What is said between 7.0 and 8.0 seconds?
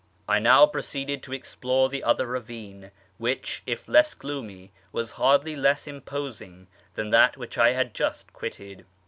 that which I had